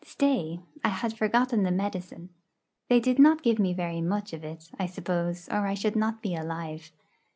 Stay 0.03 0.59
I 0.83 0.87
had 0.89 1.15
forgotten 1.15 1.61
the 1.61 1.69
medicine. 1.69 2.29
They 2.89 2.99
did 2.99 3.19
not 3.19 3.43
give 3.43 3.59
me 3.59 3.71
very 3.71 4.01
much 4.01 4.33
of 4.33 4.43
it, 4.43 4.71
I 4.79 4.87
suppose, 4.87 5.47
or 5.49 5.67
I 5.67 5.75
should 5.75 5.95
not 5.95 6.23
be 6.23 6.33
alive. 6.35 6.91